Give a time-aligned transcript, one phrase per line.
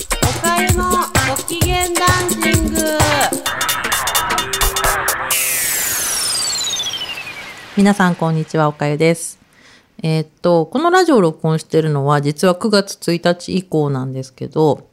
[0.00, 0.84] おかゆの
[1.28, 2.80] ご機嫌ダンシング
[7.76, 9.40] 皆さんこんにちはおかゆです
[10.04, 14.86] えーっとこのラジオを録音してるのは実は9月1日以降なんですけど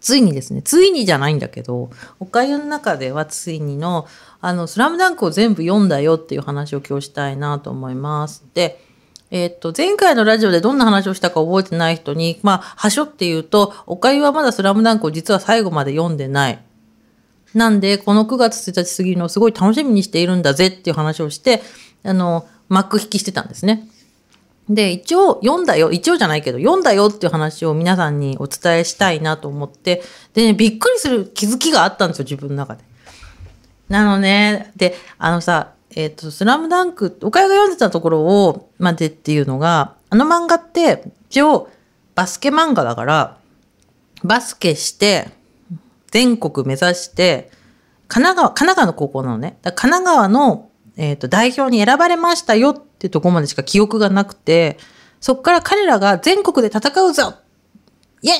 [0.00, 1.88] ついにですね、ついにじゃないんだけど、
[2.20, 4.06] おかゆの中ではついにの、
[4.42, 8.44] あの、スラムダンクを全部読んだよっていう話を今日したいなと思います。
[8.52, 8.83] で、
[9.34, 16.60] えっと、前回のラジオでどんな話をしたか覚えてない人に、まあ、はしょって言うと、おかゆはまだスラムダンクを実は最後まで読んでない。
[17.52, 21.62] なんで、この9月1日過ぎるのをすごい楽しみにしているんだぜっていう話をして、
[22.04, 23.88] あの、幕引きしてたんですね。
[24.68, 32.84] で、一応読んだよ、一応じゃないけど、読んだよっていう話を皆さんにお伝えしたいなと思って、でね、びっくりする気づきがあったんですよ、自分の中で。
[33.88, 41.68] なのね、で、あのさ、えっ、と、スラムダンク、岡谷が読んでたところを、までっていうのが、あの漫画って、一応、
[42.14, 43.38] バスケ漫画だから、
[44.24, 45.28] バスケして、
[46.10, 47.50] 全国目指して、
[48.08, 49.58] 神奈川、神奈川の高校なのね。
[49.62, 54.78] 神奈川の、えっ、と、代表に選ばれましたよっていうとこまでしか記憶がなくて、
[55.20, 57.34] そっから彼らが全国で戦うぞ
[58.20, 58.36] イエイ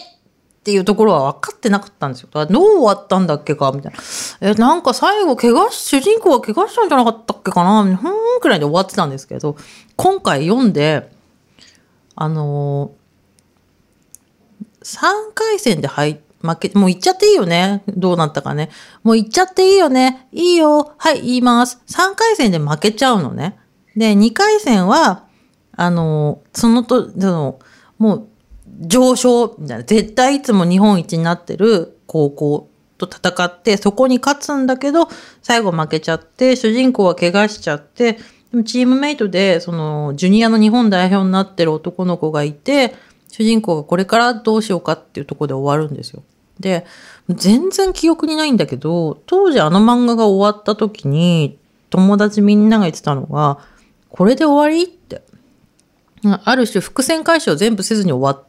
[0.65, 2.31] っていうところは分かってなかったんですよ。
[2.33, 3.99] だどう終わったんだっけかみたいな。
[4.41, 9.59] え、なんか最後怪我し、主人公が怪我したんじゃなかったっけかなふーんくらいで終わってたんですけど、
[9.97, 11.13] 今回読んで、
[12.17, 17.83] あのー、3回戦で入負け、もう行っちゃっていいよね。
[17.87, 18.71] どうなったかね。
[19.03, 20.29] もう行っちゃっていいよね。
[20.33, 20.95] いいよ。
[20.97, 21.83] はい、言います。
[21.89, 23.59] 3回戦で負けちゃうのね。
[23.97, 25.25] で、2回戦は、
[25.77, 27.59] あの、そのと、その、
[27.99, 28.29] もう、
[28.81, 29.85] 上昇、みたいな。
[29.85, 35.09] 絶対いつも日本一になってる高校と戦って、そこに勝つんだけど、
[35.43, 38.21] 最後負けちゃって、主人公は怪我しちゃって、で
[38.59, 42.95] もチームメイトで、その、ジュニアの日本代表になってる男の子がいて、
[43.31, 46.23] 主人公がこれからどうしようかっていうとこで終わるんですよ。
[46.61, 46.87] で、
[47.29, 51.59] 全然記憶にないんだけど、当時あの漫画が終わった時に、
[51.91, 53.59] 友達みんなが言ってたのが、
[54.09, 55.23] これで終わりって。
[56.45, 58.47] ある種伏線回収を全部せずに終わっ、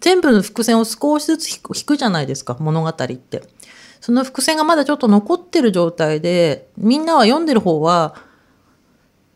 [0.00, 3.42] 全部の伏線を少しずつ引くじゃないですか、物語って。
[4.00, 8.14] その伏線がまだちょっと残ってる状態で、みんなは読んでる方は、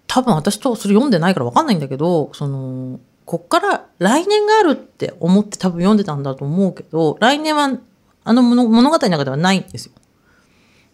[0.07, 7.79] 多分私とそれ読んでないから分かんないんだけど、その、こっから来年があるって思って多分読んでたんだと思うけど、来年は
[8.25, 9.93] あの物物語の中ではないんですよ。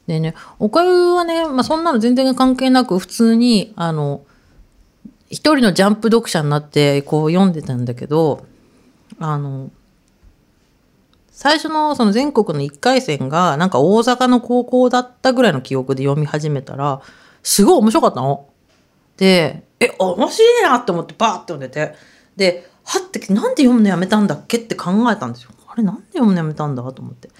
[0.06, 4.22] でね、おかゆはね、まあそんなの全然関係なく普通に、あの、
[5.28, 8.44] 一人のジャンプ読者になってこう読んでたんだけど、
[9.18, 9.70] あの、
[11.30, 17.00] 最初のその全国の1回戦がなんか大阪の高校だったぐらいの記憶で読み始めたら、
[17.42, 18.48] すごい面白かったの。
[19.16, 21.94] で、え、面白いなって思ってバーって読んでて、
[22.36, 25.50] で、はってなんで読むのやめたんだっけって考えたんですよ。
[25.66, 27.30] あれなんで読むのやめたんだと思って。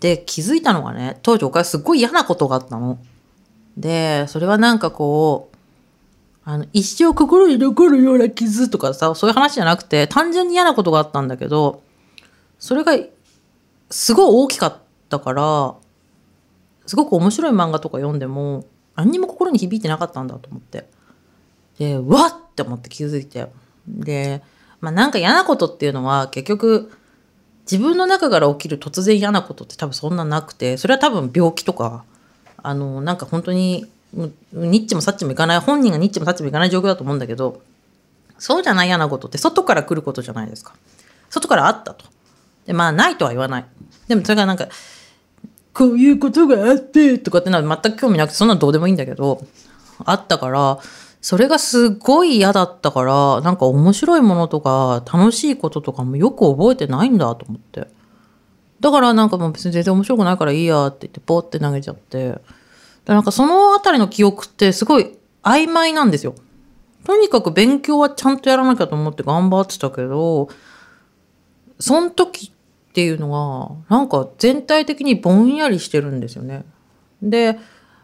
[0.00, 2.98] で、気づいたのがね、当時おかすっごい嫌なことがあったの。
[3.76, 5.53] で、それはなんかこう、
[6.44, 11.82] あの、一生心に残るような傷とかさ、そういう話じゃなくて、単純に嫌なことがあったんだけど、
[12.58, 12.92] それが、
[13.90, 14.78] すごい大きかっ
[15.08, 15.74] たから、
[16.86, 18.66] すごく面白い漫画とか読んでも、
[18.96, 20.86] 何にも心に響いてなかったんだと思って。
[21.78, 23.48] で、わっって思って気づいて。
[23.88, 24.42] で、
[24.80, 26.92] まあなんか嫌なことっていうのは結局
[27.70, 32.04] 自分の中から起きる突然嫌なことって多分そんななくて、それは多分病気とか、
[32.62, 33.86] あの、なんか本当に
[34.52, 37.60] ニッチもサッチもいかない、本人がニッチもサッチもいかない状況だと思うんだけど、
[38.38, 40.74] そうじゃない嫌なことって外から来ることじゃないですか。
[41.30, 42.06] 外からあったと。
[42.66, 43.66] で、まあないとは言わない。
[44.08, 44.68] でもそれがなんか、
[45.72, 49.44] こういうことがあってとかってのは全く興味なくて、そんなのどうでもいいんだけど、
[50.04, 50.78] あったから、
[51.20, 57.88] それがすごい嫌だったから、なんか面白いものとか楽しいこととかもよく覚えてないんだと思って。
[58.80, 62.38] だからなんかもう別に全然面白くないからいいやって言ってポって投げちゃって。
[63.06, 66.34] なんかそのあたりの記憶ってすごい曖昧なんですよ。
[67.04, 70.48] とにかく勉強はちゃんとやらなきゃと思って頑張ってたけど、
[71.78, 76.64] その時っていうのが、なんか全体的にぼんやりしてるんですよね。
[77.22, 77.58] で、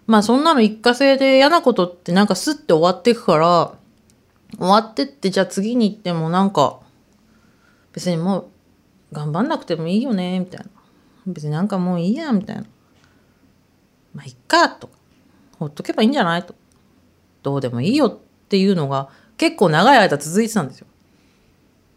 [0.06, 3.72] まあそんなの一過性で嫌なことってなんかスッて終わっていくから、
[4.58, 6.80] 終わってってじゃあ次に行ってもなんか、
[7.92, 8.46] 別にもう
[9.12, 10.66] 頑張んなくてもいいよね、みたいな。
[11.26, 12.64] 別になんかもういいや、みたいな。
[14.14, 14.90] まあいっか、と。
[15.58, 16.42] ほっとけばいいんじゃない？
[16.42, 16.54] と。
[17.42, 18.18] どうでもいいよっ
[18.48, 20.86] ていうのが結構長い間続いてたんですよ。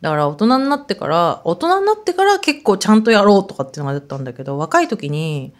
[0.01, 5.53] だから大人になってから、大人になってから結構ちゃんとやろうとかっていうのがあったんだけど、若い時に、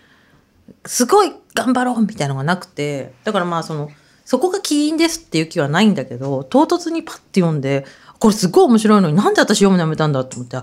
[0.85, 3.89] すごい頑張ろうみたいなのがなくて、だからまあその、
[4.25, 7.85] そこが起因ですっていう気はないんだけど、唐突にパッて読んで、
[8.19, 10.57] これすごい面白いのになんで私読むのやめたんだと思って、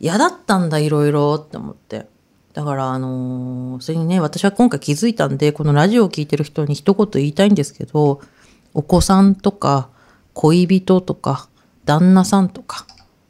[0.00, 2.06] 嫌だったんだいろいろって思って
[2.54, 8.20] だからあのーそれにね私は今回気づいたんでこのラジオを聞いてる人に一言言いたいんですけど
[8.72, 9.88] お子さんとか
[10.32, 11.48] 恋人とか
[11.84, 12.86] 旦那さんとか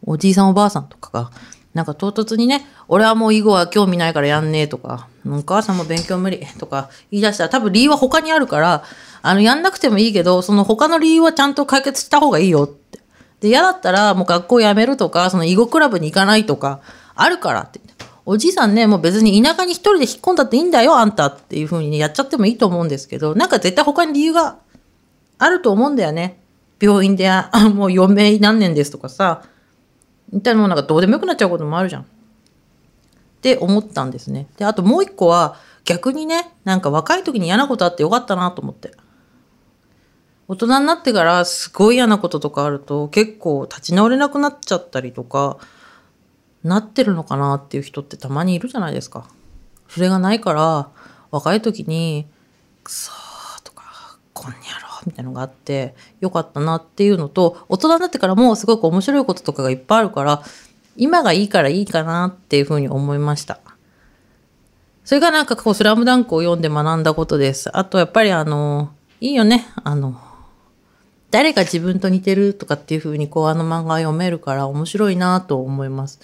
[0.07, 1.31] おじいさんおばあさんとかが
[1.73, 8.85] なんか唐突にね俺はもう囲碁は興味ないからやんねえとかお母さんも勉強無理とか言い出したら多分理由は他にあるから
[9.23, 13.01] あのやんなくてもいいけどその他の理由はちゃんと解決した方がいいよって。
[13.41, 16.81] で嫌だったらもう学校辞めるとかその囲碁クラブに行かないとか
[17.15, 17.81] あるからって。
[18.27, 24.59] おじいさんねもう別に田舎に一人で引っ込んだっていいんだよあんたっていう風にねやっちゃってもいいと思うんですけどなんか絶対他に理由が
[25.39, 26.41] あると思うんだよね
[26.81, 29.43] 病院であ もう余命何年ですとかさ
[30.33, 32.03] みたいなものがどうでもよくなっちゃうこともあるじゃん。
[32.03, 32.07] っ
[33.41, 34.49] て思ったんですね。
[34.57, 38.93] で、あともう一個は逆にね、なんか若い時に嫌なことあってよかったなと思って。
[40.49, 45.59] 大人になってからすごい嫌なこととかあると結構立ち直れなくなっちゃったりとか、
[46.65, 49.27] なってるのかなっていう人ってたまにいるじゃないですか。
[49.89, 50.89] それがないから
[51.31, 52.27] 若い時に、
[52.83, 60.43] くそーとか、こんにゃろみたいなのがあってよかったなっていうのと大人になってからもすごく面白いこととかがいっぱいあるから
[60.97, 63.61] 今がいいからいいかなっていうふうに思いました。
[65.05, 67.77] それがなんかこう、スラムダンクを読んで学んだことです。
[67.77, 68.91] あとやっぱりあの、
[69.21, 69.67] いいよね。
[69.85, 70.19] あの、
[71.31, 76.21] 誰が自分と似てるとかっていうふうにこう、あの漫画読めるから面白いなと思います。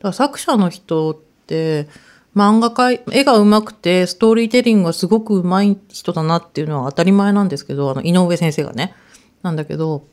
[0.00, 1.16] だから作者の人っ
[1.46, 1.88] て、
[2.34, 8.94] 漫画家、絵が上手くて、ストーリーテリングがすごく上手い人だなっていうのは当たり前なんですけど、あの、井上先生がね。
[9.42, 10.04] なんだけど、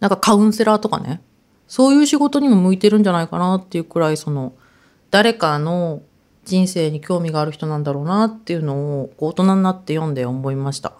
[0.00, 1.22] なんかカウンセラーとかね、
[1.68, 4.52] そういう仕事にも向いてるんじゃないかなっていうくらい、その、
[5.10, 6.02] 誰かの
[6.44, 10.92] 人生に興味がある人なんだろうなっていうのを、大人になって読んで思いました。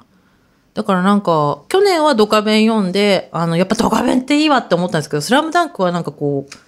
[0.74, 6.65] だからなんか、去年はドカベン読んで、あの、やっぱドカベンっていいわって思ったんですけど、スラムダンクはなんかこう、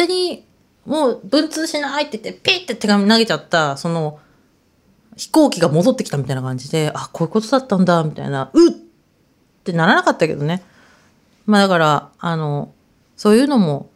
[0.00, 0.46] 手に、
[0.86, 4.18] もう文通しないって言って、ピッて手紙投げちゃった、その、
[5.16, 8.72] 飛行機が戻ってきたみたいな感じで、あ、こういうことだったんだ、みたいな、うっ
[9.60, 10.62] ってならなかったけどね。
[11.46, 12.72] まあだから、あの、
[13.16, 13.90] そういうのも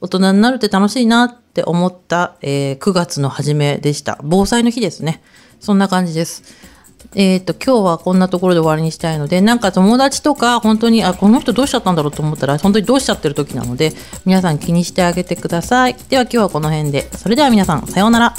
[0.00, 4.18] 大人になるって楽しいなって思った、えー9月の初めでした。
[4.22, 5.22] 防災の日ですね。
[5.58, 6.42] そんな感じです。
[7.14, 13.92] えっ、と、今日はこんなところで終わりにしたいので、なんか友達とか本当に、あ、この人どうしちゃったんだろうと思ったら、本当にどうしちゃってる時なので、
[14.24, 15.96] 皆さん気にしてあげてください。
[16.08, 17.08] では今日はこの辺で。
[17.16, 18.34] それでは皆さん、さようなら。